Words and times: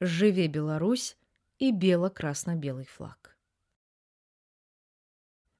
«Живе 0.00 0.46
Беларусь» 0.46 1.16
и 1.58 1.72
«Бело-красно-белый 1.72 2.84
флаг». 2.84 3.34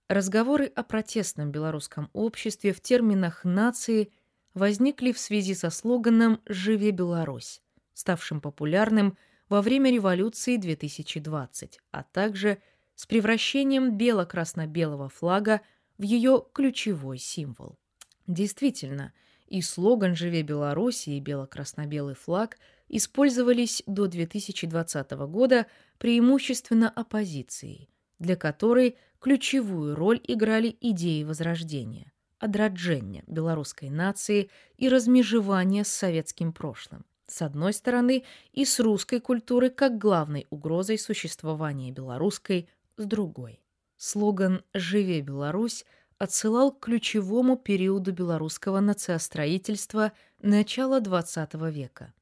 Разговоры 0.09 0.67
о 0.67 0.83
протестном 0.83 1.51
белорусском 1.51 2.11
обществе 2.13 2.75
в 2.75 2.83
терминах 2.83 3.45
нации 3.45 4.13
возникли 4.53 5.13
в 5.13 5.19
связи 5.19 5.55
со 5.55 5.71
слоганом 5.71 6.43
«Живе 6.45 6.91
Беларусь», 6.91 7.63
ставшим 7.95 8.43
популярным 8.43 9.17
во 9.49 9.63
время 9.63 9.91
революции 9.91 10.59
2020, 10.59 11.81
а 11.91 12.03
также 12.03 12.61
с 12.95 13.07
превращением 13.07 13.97
бело-красно-белого 13.97 15.09
флага 15.09 15.63
в 15.97 16.03
ее 16.03 16.45
ключевой 16.53 17.17
символ. 17.17 17.79
Действительно, 18.27 19.15
и 19.47 19.63
слоган 19.63 20.15
«Живе 20.15 20.43
Беларусь» 20.43 21.09
и 21.09 21.19
бело-красно-белый 21.21 22.15
флаг 22.15 22.59
использовались 22.89 23.83
до 23.87 24.07
2020 24.07 25.11
года 25.29 25.67
преимущественно 25.99 26.89
оппозицией, 26.89 27.91
для 28.19 28.37
которой 28.37 28.97
ключевую 29.21 29.95
роль 29.97 30.21
играли 30.25 30.77
идеи 30.81 31.25
Возрождения, 31.25 32.13
одраджения 32.39 33.25
белорусской 33.27 33.91
нации 33.91 34.51
и 34.77 34.89
размежевания 34.89 35.85
с 35.85 35.89
советским 35.89 36.53
прошлым 36.53 37.05
с 37.27 37.43
одной 37.43 37.73
стороны, 37.73 38.25
и 38.53 38.65
с 38.65 38.81
русской 38.81 39.21
культурой 39.21 39.71
как 39.71 39.99
главной 39.99 40.47
угрозой 40.51 40.99
существования 40.99 41.91
белорусской 41.91 42.69
с 42.97 43.05
другой. 43.05 43.61
Слоган 43.97 44.63
«Живе 44.75 45.21
Беларусь» 45.23 45.85
отсылал 46.19 46.73
к 46.73 46.85
ключевому 46.85 47.57
периоду 47.57 48.13
белорусского 48.13 48.81
нациостроительства 48.81 50.13
начала 50.41 51.01
XX 51.01 51.71
века. 51.71 52.15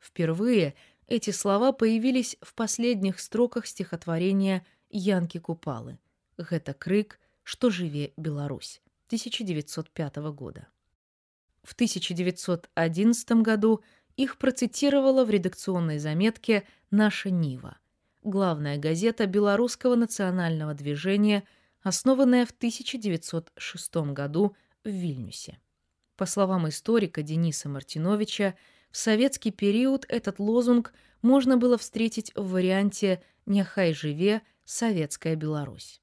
Впервые 0.00 0.74
эти 1.06 1.30
слова 1.30 1.72
появились 1.72 2.36
в 2.40 2.54
последних 2.54 3.20
строках 3.20 3.66
стихотворения 3.66 4.66
Янки 4.88 5.38
Купалы 5.38 5.98
«Гэта 6.38 6.72
крык, 6.72 7.20
что 7.42 7.70
живе 7.70 8.12
Беларусь» 8.16 8.80
1905 9.08 10.16
года. 10.32 10.68
В 11.62 11.74
1911 11.74 13.30
году 13.42 13.82
их 14.16 14.38
процитировала 14.38 15.24
в 15.24 15.30
редакционной 15.30 15.98
заметке 15.98 16.64
«Наша 16.90 17.30
Нива», 17.30 17.78
главная 18.22 18.78
газета 18.78 19.26
белорусского 19.26 19.94
национального 19.94 20.74
движения, 20.74 21.44
основанная 21.82 22.46
в 22.46 22.50
1906 22.50 23.96
году 24.12 24.56
в 24.84 24.88
Вильнюсе. 24.88 25.58
По 26.16 26.26
словам 26.26 26.68
историка 26.68 27.22
Дениса 27.22 27.68
Мартиновича, 27.68 28.54
в 28.90 28.96
советский 28.96 29.50
период 29.50 30.04
этот 30.08 30.38
лозунг 30.38 30.92
можно 31.22 31.56
было 31.56 31.78
встретить 31.78 32.32
в 32.34 32.50
варианте 32.50 33.22
«Нехай 33.46 33.92
живе 33.92 34.42
Советская 34.64 35.36
Беларусь». 35.36 36.00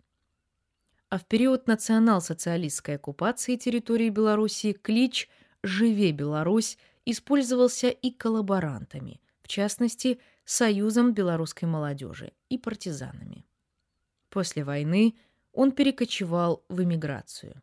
А 1.09 1.17
в 1.17 1.25
период 1.25 1.67
национал-социалистской 1.67 2.95
оккупации 2.95 3.55
территории 3.55 4.09
Белоруссии 4.09 4.73
клич 4.73 5.29
«Живе 5.63 6.11
Беларусь» 6.11 6.77
использовался 7.05 7.89
и 7.89 8.11
коллаборантами, 8.11 9.21
в 9.41 9.47
частности, 9.47 10.19
Союзом 10.43 11.13
белорусской 11.13 11.67
молодежи 11.67 12.31
и 12.47 12.57
партизанами. 12.57 13.45
После 14.29 14.63
войны 14.63 15.15
он 15.51 15.73
перекочевал 15.73 16.63
в 16.69 16.81
эмиграцию, 16.81 17.61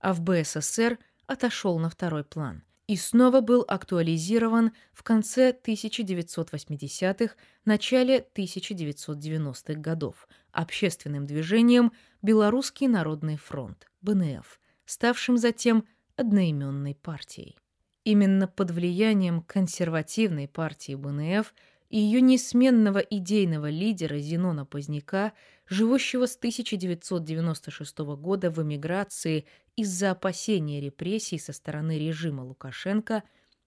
а 0.00 0.12
в 0.14 0.20
БССР 0.22 0.98
отошел 1.26 1.78
на 1.78 1.90
второй 1.90 2.24
план 2.24 2.64
и 2.88 2.96
снова 2.96 3.42
был 3.42 3.64
актуализирован 3.68 4.72
в 4.94 5.02
конце 5.02 5.52
1980-х, 5.52 7.34
начале 7.66 8.26
1990-х 8.34 9.74
годов 9.74 10.26
общественным 10.52 11.26
движением 11.26 11.92
«Белорусский 12.22 12.88
народный 12.88 13.36
фронт» 13.36 13.86
БНФ, 14.00 14.58
ставшим 14.86 15.36
затем 15.36 15.84
одноименной 16.16 16.94
партией. 16.94 17.58
Именно 18.04 18.48
под 18.48 18.70
влиянием 18.70 19.42
консервативной 19.42 20.48
партии 20.48 20.94
БНФ 20.94 21.54
и 21.90 21.98
ее 21.98 22.20
несменного 22.20 22.98
идейного 22.98 23.70
лидера 23.70 24.18
Зенона 24.18 24.66
Поздняка, 24.66 25.32
живущего 25.66 26.26
с 26.26 26.36
1996 26.36 27.98
года 27.98 28.50
в 28.50 28.62
эмиграции 28.62 29.46
из-за 29.76 30.10
опасения 30.10 30.80
репрессий 30.80 31.38
со 31.38 31.52
стороны 31.52 31.98
режима 31.98 32.42
Лукашенко, 32.42 33.22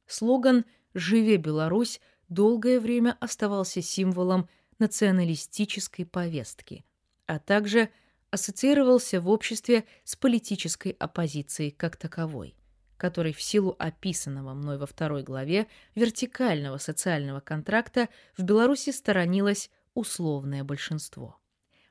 слоган 0.06 0.66
«Живе 0.94 1.38
Беларусь» 1.38 2.02
долгое 2.30 2.80
время 2.80 3.18
оставался 3.20 3.82
символом 3.82 4.48
националистической 4.78 6.06
повестки, 6.06 6.84
а 7.28 7.40
также 7.40 7.90
ассоциировался 8.30 9.20
в 9.22 9.30
обществе 9.30 9.86
с 10.04 10.16
политической 10.16 10.96
оппозицией 11.00 11.72
как 11.72 11.98
таковой 11.98 12.56
который 13.02 13.34
в 13.34 13.42
силу 13.42 13.76
описанного 13.80 14.54
мной 14.54 14.78
во 14.78 14.86
второй 14.86 15.24
главе 15.24 15.66
вертикального 15.96 16.78
социального 16.78 17.40
контракта 17.40 18.10
в 18.38 18.44
Беларуси 18.44 18.92
сторонилось 18.92 19.72
условное 19.96 20.64
большинство. 20.64 21.36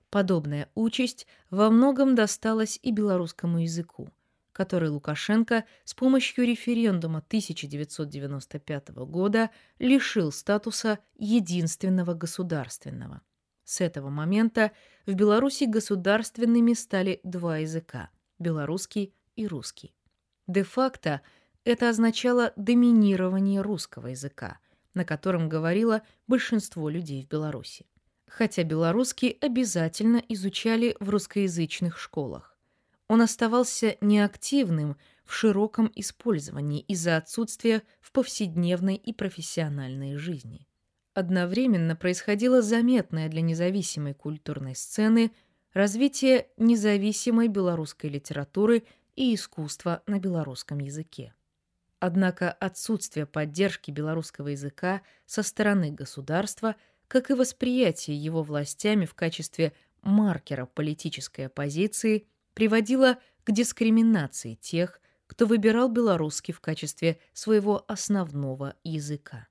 Подобная 0.08 0.70
участь 0.76 1.26
во 1.50 1.68
многом 1.68 2.14
досталась 2.14 2.78
и 2.80 2.92
белорусскому 2.92 3.58
языку, 3.58 4.12
который 4.52 4.88
Лукашенко 4.88 5.64
с 5.82 5.94
помощью 5.94 6.46
референдума 6.46 7.24
1995 7.26 8.90
года 8.90 9.50
лишил 9.80 10.30
статуса 10.30 11.00
единственного 11.18 12.14
государственного. 12.14 13.20
С 13.64 13.80
этого 13.80 14.10
момента 14.10 14.70
в 15.06 15.14
Беларуси 15.14 15.64
государственными 15.64 16.72
стали 16.74 17.18
два 17.24 17.56
языка– 17.58 18.10
белорусский 18.38 19.12
и 19.34 19.48
русский. 19.48 19.92
Де-факто 20.50 21.20
это 21.64 21.90
означало 21.90 22.52
доминирование 22.56 23.60
русского 23.60 24.08
языка, 24.08 24.58
на 24.94 25.04
котором 25.04 25.48
говорило 25.48 26.02
большинство 26.26 26.88
людей 26.88 27.24
в 27.24 27.28
Беларуси. 27.28 27.86
Хотя 28.26 28.64
белорусский 28.64 29.28
обязательно 29.28 30.20
изучали 30.28 30.96
в 30.98 31.08
русскоязычных 31.08 32.00
школах. 32.00 32.56
Он 33.06 33.22
оставался 33.22 33.96
неактивным 34.00 34.96
в 35.24 35.34
широком 35.34 35.92
использовании 35.94 36.80
из-за 36.80 37.16
отсутствия 37.16 37.82
в 38.00 38.10
повседневной 38.10 38.96
и 38.96 39.12
профессиональной 39.12 40.16
жизни. 40.16 40.66
Одновременно 41.14 41.94
происходило 41.94 42.60
заметное 42.60 43.28
для 43.28 43.40
независимой 43.40 44.14
культурной 44.14 44.74
сцены 44.74 45.30
развитие 45.72 46.48
независимой 46.56 47.46
белорусской 47.46 48.10
литературы– 48.10 48.82
и 49.20 49.34
искусства 49.34 50.02
на 50.06 50.18
белорусском 50.18 50.78
языке. 50.78 51.34
Однако 51.98 52.50
отсутствие 52.50 53.26
поддержки 53.26 53.90
белорусского 53.90 54.48
языка 54.48 55.02
со 55.26 55.42
стороны 55.42 55.90
государства, 55.90 56.74
как 57.06 57.30
и 57.30 57.34
восприятие 57.34 58.16
его 58.16 58.42
властями 58.42 59.04
в 59.04 59.12
качестве 59.12 59.74
маркера 60.00 60.64
политической 60.64 61.48
оппозиции, 61.48 62.28
приводило 62.54 63.18
к 63.44 63.52
дискриминации 63.52 64.54
тех, 64.54 65.02
кто 65.26 65.44
выбирал 65.44 65.90
белорусский 65.90 66.54
в 66.54 66.60
качестве 66.60 67.20
своего 67.34 67.84
основного 67.88 68.74
языка. 68.84 69.48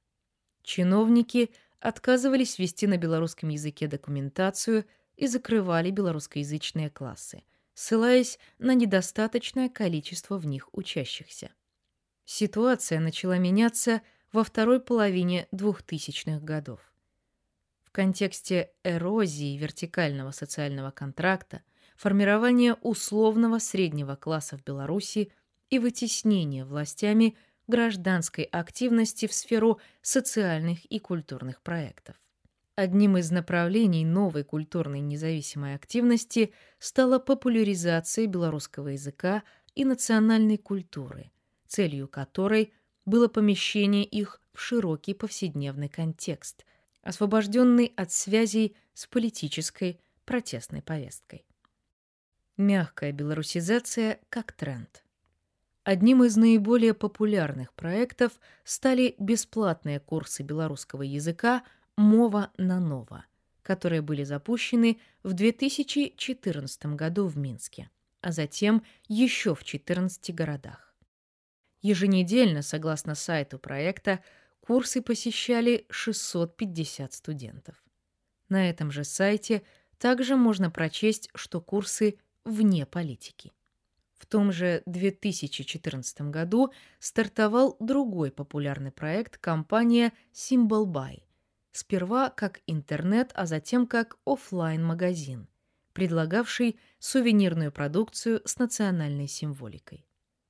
Чиновники 0.64 1.52
отказывались 1.80 2.58
вести 2.58 2.88
на 2.88 2.98
белорусском 2.98 3.50
языке 3.50 3.86
документацию 3.86 4.86
и 5.16 5.28
закрывали 5.28 5.92
белорусскоязычные 5.92 6.90
классы– 6.90 7.44
ссылаясь 7.80 8.40
на 8.58 8.74
недостаточное 8.74 9.70
количество 9.70 10.38
в 10.38 10.46
них 10.46 10.68
учащихся. 10.74 11.52
Ситуация 12.26 13.00
начала 13.00 13.38
меняться 13.38 14.02
во 14.34 14.44
второй 14.44 14.82
половине 14.82 15.48
2000-х 15.54 16.42
годов. 16.42 16.82
В 17.86 17.92
контексте 17.92 18.74
эрозии 18.84 19.58
вертикального 19.58 20.32
социального 20.32 20.92
контракта, 20.92 21.64
формирования 21.96 22.74
условного 22.82 23.60
среднего 23.60 24.18
класса 24.18 24.58
в 24.58 24.64
Беларуси 24.66 25.32
и 25.70 25.80
вытеснения 25.80 26.66
властями 26.66 27.38
гражданской 27.68 28.44
активности 28.44 29.26
в 29.26 29.34
сферу 29.34 29.80
социальных 30.02 30.84
и 30.84 31.00
культурных 31.00 31.62
проектов. 31.62 32.18
Одним 32.80 33.18
из 33.18 33.30
направлений 33.30 34.06
новой 34.06 34.46
культурной 34.46 35.02
независимой 35.02 35.76
активности 35.76 36.54
стала 36.78 37.20
популяризация 37.20 38.26
белорусского 38.26 38.88
языка 38.88 39.44
и 39.76 39.84
национальной 39.84 40.58
культуры, 40.58 41.30
целью 41.68 42.08
которой 42.08 42.72
было 43.04 43.28
помещение 43.28 44.06
их 44.06 44.42
в 44.54 44.62
широкий 44.62 45.14
повседневный 45.14 45.90
контекст, 45.90 46.66
освобожденный 47.02 47.92
от 47.98 48.14
связей 48.14 48.78
с 48.94 49.08
политической 49.08 50.00
протестной 50.24 50.82
повесткой. 50.82 51.46
Мягкая 52.56 53.12
белорусизация 53.12 54.22
как 54.30 54.54
тренд. 54.54 55.04
Одним 55.84 56.24
из 56.24 56.38
наиболее 56.38 56.94
популярных 56.94 57.74
проектов 57.74 58.40
стали 58.64 59.16
бесплатные 59.20 60.00
курсы 60.00 60.44
белорусского 60.44 61.02
языка– 61.02 61.64
«Мова 62.00 62.50
на 62.56 62.80
Нова», 62.80 63.26
которые 63.62 64.02
были 64.02 64.24
запущены 64.24 65.02
в 65.22 65.34
2014 65.34 66.86
году 66.96 67.28
в 67.28 67.38
Минске, 67.38 67.90
а 68.22 68.32
затем 68.32 68.86
еще 69.10 69.54
в 69.54 69.66
14 69.66 70.34
городах. 70.34 70.96
Еженедельно, 71.82 72.62
согласно 72.62 73.16
сайту 73.16 73.60
проекта, 73.60 74.24
курсы 74.62 75.02
посещали 75.02 75.86
650 75.90 77.12
студентов. 77.12 77.84
На 78.48 78.70
этом 78.70 78.92
же 78.92 79.04
сайте 79.04 79.64
также 79.98 80.38
можно 80.38 80.72
прочесть, 80.72 81.30
что 81.36 81.60
курсы 81.60 82.18
вне 82.46 82.86
политики. 82.86 83.52
В 84.18 84.26
том 84.26 84.54
же 84.54 84.84
2014 84.86 86.22
году 86.32 86.72
стартовал 87.00 87.76
другой 87.82 88.32
популярный 88.32 88.94
проект 88.94 89.38
компания 89.38 90.14
Symbol 90.32 90.86
Buy. 90.86 91.24
Сперва 91.80 92.30
как 92.30 92.60
интернет, 92.68 93.32
а 93.36 93.46
затем 93.46 93.88
как 93.88 94.18
офлайн 94.26 94.84
магазин 94.84 95.48
предлагавший 95.94 96.78
сувенирную 97.00 97.72
продукцию 97.72 98.42
с 98.44 98.58
национальной 98.58 99.30
символикой. 99.30 100.06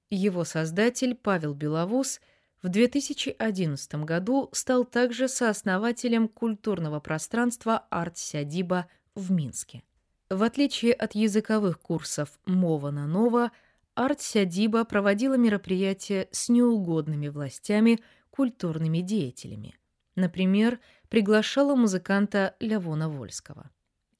Его 0.10 0.44
создатель 0.44 1.14
Павел 1.14 1.54
Беловуз 1.54 2.20
в 2.64 2.70
2011 2.70 3.96
году 4.06 4.50
стал 4.54 4.86
также 4.86 5.28
сооснователем 5.28 6.30
культурного 6.30 7.00
пространства 7.00 7.86
«Арт-Сядиба» 7.92 8.88
в 9.14 9.31
Минске. 9.31 9.84
В 10.31 10.42
отличие 10.42 10.94
от 10.94 11.14
языковых 11.14 11.80
курсов 11.80 12.40
«Мова 12.48 12.90
на 12.90 13.06
Нова», 13.06 13.52
Арт-Сядиба 13.94 14.84
проводила 14.84 15.36
мероприятия 15.36 16.28
с 16.31 16.50
неугодными 16.50 17.28
властями, 17.28 18.00
культурными 18.31 19.02
деятелями. 19.02 19.76
Например, 20.20 20.80
приглашала 21.10 21.76
музыканта 21.76 22.56
Лявона 22.60 23.10
Вольского. 23.10 23.70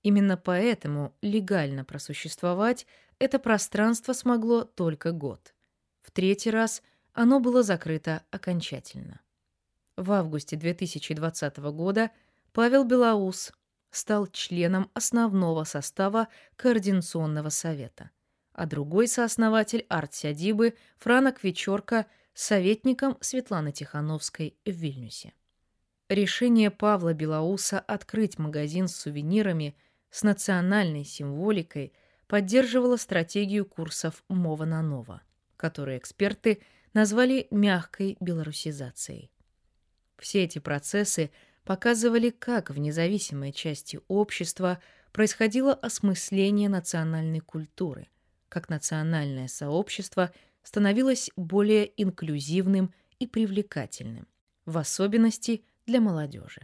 Именно 0.02 0.38
поэтому 0.38 1.14
легально 1.22 1.86
просуществовать 1.86 2.88
это 3.20 3.38
пространство 3.38 4.14
смогло 4.14 4.64
только 4.64 5.12
год. 5.12 5.54
В 6.02 6.12
третий 6.12 6.52
раз 6.52 6.82
оно 7.14 7.40
было 7.40 7.64
закрыто 7.64 8.24
окончательно. 8.32 9.20
В 9.98 10.12
августе 10.14 10.56
2020 10.56 11.58
года 11.58 12.12
Павел 12.54 12.86
Белоус 12.86 13.52
стал 13.92 14.28
членом 14.28 14.90
основного 14.94 15.66
состава 15.66 16.30
Координационного 16.56 17.50
совета, 17.50 18.12
а 18.54 18.66
другой 18.66 19.08
сооснователь 19.08 19.86
Арт-Сядибы 19.90 20.76
Франок 20.98 21.44
Вечерка 21.44 22.06
советником 22.34 23.18
Светланы 23.20 23.74
Тихановской 23.74 24.56
в 24.66 24.70
Вильнюсе. 24.70 25.34
Решение 26.10 26.72
Павла 26.72 27.14
Белоуса 27.14 27.80
открыть 27.80 28.38
магазин 28.38 28.88
с 28.88 28.96
сувенирами 28.96 29.78
с 30.10 30.24
национальной 30.24 31.06
символикой 31.06 31.94
поддерживало 32.28 32.98
стратегию 32.98 33.66
курсов 33.66 34.24
«Мова 34.28 34.66
на 34.66 34.82
Нова», 34.82 35.22
которые 35.56 35.98
эксперты 35.98 36.62
назвали 36.94 37.48
мягкой 37.52 38.18
белорусизацией. 38.20 39.32
Все 40.18 40.44
эти 40.44 40.60
процессы– 40.60 41.32
показывали, 41.70 42.32
как 42.32 42.72
в 42.72 42.80
независимой 42.80 43.52
части 43.52 44.00
общества 44.08 44.82
происходило 45.12 45.72
осмысление 45.72 46.68
национальной 46.68 47.42
культуры, 47.42 48.08
как 48.50 48.70
национальное 48.70 49.48
сообщество 49.48 50.32
становилось 50.64 51.30
более 51.36 51.92
инклюзивным 52.02 52.92
и 53.20 53.28
привлекательным, 53.28 54.28
в 54.66 54.80
особенности 54.80 55.64
для 55.90 56.00
молодежи. 56.00 56.62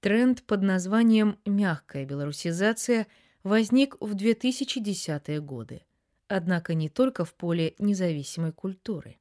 Тренд 0.00 0.42
под 0.42 0.62
названием 0.62 1.38
«мягкая 1.44 2.06
белорусизация» 2.06 3.06
возник 3.44 3.96
в 4.00 4.16
2010-е 4.16 5.40
годы, 5.40 5.82
однако 6.26 6.74
не 6.74 6.88
только 6.88 7.24
в 7.24 7.34
поле 7.34 7.74
независимой 7.78 8.52
культуры. 8.52 9.18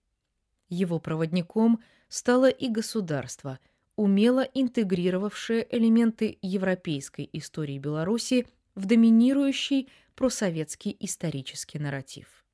Его 0.69 0.97
проводником 0.99 1.81
стало 2.07 2.49
и 2.49 2.69
государство– 2.69 3.59
умело 3.95 4.47
интегрировавшая 4.53 5.65
элементы 5.69 6.37
европейской 6.41 7.29
истории 7.33 7.77
Беларуси 7.77 8.47
в 8.73 8.85
доминирующий 8.85 9.89
просоветский 10.15 10.95
исторический 10.99 11.77
нарратив. 11.77 12.45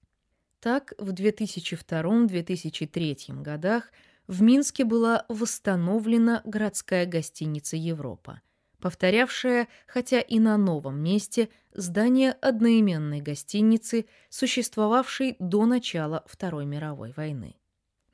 Так, 0.59 0.93
в 0.97 1.11
2002-2003 1.11 3.41
годах 3.41 3.91
в 4.27 4.41
Минске 4.41 4.83
была 4.83 5.25
восстановлена 5.29 6.41
городская 6.43 7.05
гостиница 7.05 7.77
«Европа», 7.77 8.41
повторявшая, 8.79 9.67
хотя 9.87 10.19
и 10.19 10.39
на 10.39 10.57
новом 10.57 11.01
месте, 11.01 11.49
здание 11.73 12.33
одноименной 12.33 13.21
гостиницы, 13.21 14.05
существовавшей 14.29 15.37
до 15.39 15.65
начала 15.65 16.23
Второй 16.27 16.65
мировой 16.65 17.13
войны. 17.13 17.55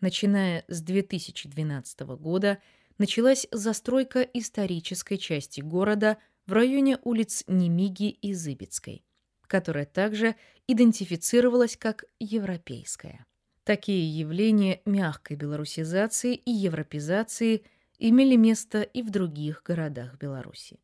Начиная 0.01 0.65
с 0.67 0.81
2012 0.81 2.01
года 2.17 2.61
началась 2.97 3.47
застройка 3.51 4.21
исторической 4.21 5.17
части 5.17 5.61
города 5.61 6.17
в 6.45 6.53
районе 6.53 6.99
улиц 7.03 7.43
Немиги 7.47 8.09
и 8.09 8.33
Зыбицкой, 8.33 9.03
которая 9.47 9.85
также 9.85 10.35
идентифицировалась 10.67 11.77
как 11.77 12.05
европейская. 12.19 13.25
Такие 13.63 14.19
явления 14.19 14.81
мягкой 14.85 15.37
белорусизации 15.37 16.35
и 16.35 16.51
европезации 16.51 17.63
имели 17.97 18.35
место 18.35 18.81
и 18.81 19.01
в 19.01 19.09
других 19.09 19.63
городах 19.63 20.17
Беларуси. 20.17 20.79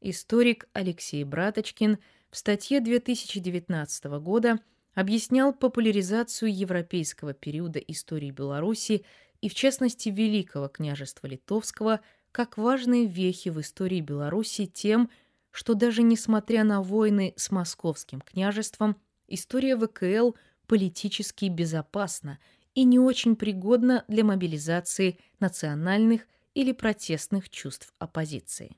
Историк 0.00 0.66
Алексей 0.72 1.24
Браточкин 1.24 1.98
в 2.30 2.36
статье 2.38 2.80
2019 2.80 4.04
года 4.22 4.60
объяснял 4.94 5.52
популяризацию 5.52 6.56
европейского 6.56 7.34
периода 7.34 7.78
истории 7.80 8.30
Беларуси 8.30 9.04
и, 9.42 9.50
в 9.50 9.54
частности, 9.54 10.08
Великого 10.08 10.68
княжества 10.68 11.26
Литовского, 11.26 12.00
как 12.32 12.56
важные 12.56 13.06
вехи 13.06 13.50
в 13.50 13.60
истории 13.60 14.00
Беларуси 14.00 14.64
тем, 14.64 15.10
что 15.50 15.74
даже 15.74 16.02
несмотря 16.02 16.64
на 16.64 16.82
войны 16.82 17.34
с 17.36 17.50
Московским 17.50 18.22
княжеством, 18.22 18.96
история 19.26 19.76
ВКЛ 19.76 20.32
политически 20.70 21.46
безопасна 21.46 22.38
и 22.76 22.84
не 22.84 23.00
очень 23.00 23.34
пригодна 23.34 24.04
для 24.06 24.22
мобилизации 24.22 25.18
национальных 25.40 26.28
или 26.54 26.70
протестных 26.70 27.50
чувств 27.50 27.92
оппозиции. 27.98 28.76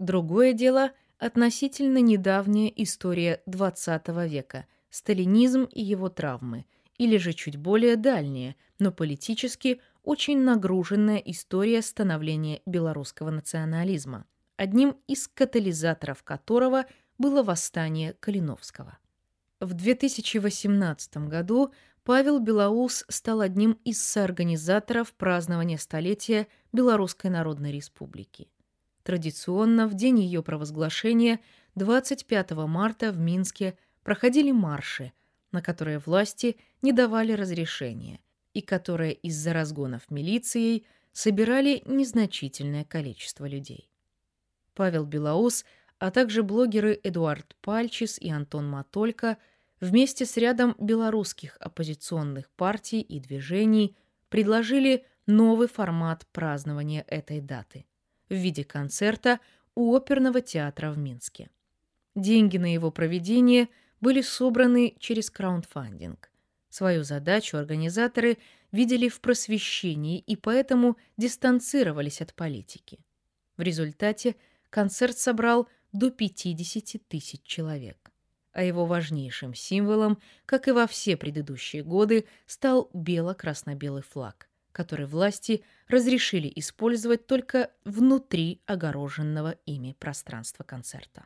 Другое 0.00 0.52
дело– 0.52 0.90
относительно 1.18 1.98
недавняя 1.98 2.72
история 2.74 3.40
XX 3.46 4.28
века, 4.28 4.66
сталинизм 4.90 5.68
и 5.70 5.80
его 5.80 6.08
травмы, 6.08 6.66
или 6.96 7.18
же 7.18 7.32
чуть 7.32 7.56
более 7.56 7.94
дальняя, 7.94 8.56
но 8.80 8.90
политически 8.90 9.80
очень 10.02 10.40
нагруженная 10.40 11.18
история 11.18 11.82
становления 11.82 12.62
белорусского 12.66 13.30
национализма, 13.30 14.26
одним 14.56 14.96
из 15.06 15.28
катализаторов 15.28 16.24
которого 16.24 16.86
было 17.16 17.44
восстание 17.44 18.14
Калиновского. 18.14 18.98
В 19.60 19.74
2018 19.74 21.16
году 21.28 21.72
Павел 22.04 22.38
Белоус 22.38 23.04
стал 23.08 23.40
одним 23.40 23.72
из 23.84 24.00
соорганизаторов 24.00 25.12
празднования 25.14 25.78
столетия 25.78 26.46
Белорусской 26.72 27.28
Народной 27.28 27.72
Республики. 27.72 28.48
Традиционно 29.02 29.88
в 29.88 29.94
день 29.94 30.20
ее 30.20 30.44
провозглашения 30.44 31.40
25 31.74 32.52
марта 32.52 33.10
в 33.10 33.18
Минске 33.18 33.76
проходили 34.04 34.52
марши, 34.52 35.12
на 35.50 35.60
которые 35.60 35.98
власти 35.98 36.56
не 36.80 36.92
давали 36.92 37.32
разрешения, 37.32 38.20
и 38.54 38.60
которые 38.60 39.12
из-за 39.12 39.52
разгонов 39.52 40.08
милицией 40.08 40.86
собирали 41.10 41.82
незначительное 41.84 42.84
количество 42.84 43.44
людей. 43.44 43.90
Павел 44.74 45.04
Белоус, 45.04 45.64
а 45.98 46.10
также 46.10 46.42
блогеры 46.42 46.98
Эдуард 47.02 47.56
Пальчис 47.60 48.18
и 48.18 48.30
Антон 48.30 48.68
Матолько 48.68 49.38
вместе 49.80 50.26
с 50.26 50.36
рядом 50.36 50.74
белорусских 50.78 51.56
оппозиционных 51.60 52.50
партий 52.50 53.00
и 53.00 53.20
движений 53.20 53.96
предложили 54.28 55.04
новый 55.26 55.68
формат 55.68 56.26
празднования 56.32 57.04
этой 57.06 57.40
даты 57.40 57.86
в 58.28 58.34
виде 58.34 58.64
концерта 58.64 59.40
у 59.74 59.94
оперного 59.94 60.40
театра 60.40 60.90
в 60.90 60.98
Минске. 60.98 61.50
Деньги 62.14 62.58
на 62.58 62.72
его 62.72 62.90
проведение 62.90 63.68
были 64.00 64.22
собраны 64.22 64.96
через 64.98 65.30
краундфандинг– 65.30 66.30
Свою 66.68 67.02
задачу 67.02 67.56
организаторы 67.56 68.38
видели 68.72 69.08
в 69.08 69.20
просвещении 69.20 70.18
и 70.18 70.36
поэтому 70.36 70.98
дистанцировались 71.16 72.20
от 72.20 72.34
политики. 72.34 73.00
В 73.56 73.62
результате 73.62 74.36
концерт 74.70 75.16
собрал 75.16 75.68
до 75.92 76.10
50 76.10 77.02
тысяч 77.08 77.42
человек, 77.42 78.10
а 78.52 78.62
его 78.62 78.86
важнейшим 78.86 79.54
символом, 79.54 80.18
как 80.46 80.68
и 80.68 80.72
во 80.72 80.86
все 80.86 81.16
предыдущие 81.16 81.82
годы, 81.82 82.26
стал 82.46 82.90
бело-красно-белый 82.92 84.02
флаг, 84.02 84.48
который 84.72 85.06
власти 85.06 85.64
разрешили 85.88 86.52
использовать 86.56 87.26
только 87.26 87.70
внутри 87.84 88.60
огороженного 88.66 89.56
ими 89.66 89.96
пространства 89.98 90.64
концерта. 90.64 91.24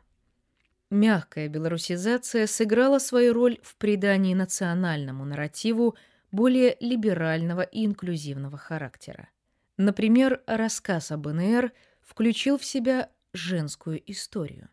Мягкая 0.89 1.49
белорусизация 1.49 2.45
сыграла 2.45 2.99
свою 2.99 3.33
роль 3.33 3.57
в 3.63 3.75
придании 3.77 4.35
национальному 4.35 5.25
нарративу 5.25 5.95
более 6.31 6.77
либерального 6.79 7.61
и 7.61 7.83
инклюзивного 7.85 8.57
характера. 8.57 9.29
Например, 9.77 10.41
рассказ 10.45 11.11
об 11.11 11.27
НР 11.27 11.71
включил 12.01 12.59
в 12.59 12.65
себя 12.65 13.09
женскую 13.33 14.01
историю. 14.11 14.69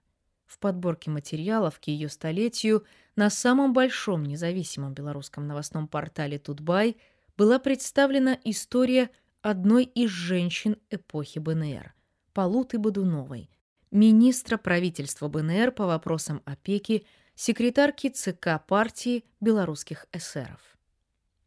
В 0.46 0.58
подборке 0.58 1.10
материалов 1.10 1.80
к 1.80 1.84
ее 1.84 2.08
столетию 2.08 2.84
на 3.16 3.30
самом 3.30 3.72
большом 3.72 4.24
независимом 4.24 4.94
белорусском 4.94 5.46
новостном 5.46 5.88
портале 5.88 6.38
«Тутбай» 6.38 6.96
была 7.36 7.58
представлена 7.58 8.38
история 8.44 9.10
одной 9.42 9.84
из 9.84 10.10
женщин 10.10 10.76
эпохи 10.90 11.38
БНР– 11.38 11.94
Полуты 12.32 12.78
Бодуновой, 12.78 13.50
министра 13.90 14.56
правительства 14.56 15.28
БНР 15.28 15.72
по 15.72 15.86
вопросам 15.86 16.42
опеки, 16.44 17.06
секретарки 17.34 18.08
ЦК 18.08 18.64
партии 18.66 19.24
белорусских 19.40 20.06
эсеров. 20.12 20.60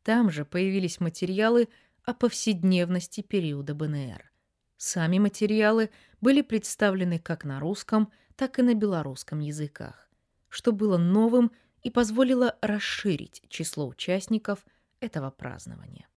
Там 0.03 0.29
же 0.29 0.43
появились 0.43 0.99
материалы 0.99 1.69
о 2.03 2.13
повседневности 2.13 3.21
периода 3.21 3.73
БНР. 3.73 4.32
Сами 4.85 5.17
материалы 5.17 5.91
были 6.19 6.41
представлены 6.41 7.17
как 7.17 7.45
на 7.45 7.61
русском, 7.61 8.11
так 8.35 8.59
и 8.59 8.61
на 8.63 8.73
белорусском 8.73 9.39
языках, 9.39 10.09
что 10.49 10.73
было 10.73 10.97
новым 10.97 11.53
и 11.83 11.89
позволило 11.89 12.57
расширить 12.59 13.43
число 13.47 13.87
участников 13.87 14.65
этого 14.99 15.31
празднования. 15.31 16.09